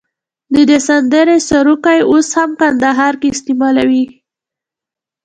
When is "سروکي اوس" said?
1.49-2.27